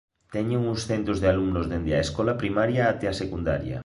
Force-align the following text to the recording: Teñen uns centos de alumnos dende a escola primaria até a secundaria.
Teñen 0.35 0.61
uns 0.71 0.81
centos 0.89 1.17
de 1.19 1.27
alumnos 1.33 1.65
dende 1.71 1.91
a 1.95 2.03
escola 2.05 2.39
primaria 2.41 2.83
até 2.85 3.05
a 3.09 3.17
secundaria. 3.21 3.77